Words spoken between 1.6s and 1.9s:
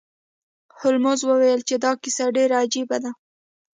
چې